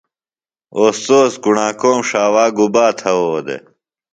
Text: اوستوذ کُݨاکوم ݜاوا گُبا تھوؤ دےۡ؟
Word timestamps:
اوستوذ 0.77 1.31
کُݨاکوم 1.43 1.99
ݜاوا 2.09 2.45
گُبا 2.57 2.85
تھوؤ 2.99 3.37
دےۡ؟ 3.45 3.61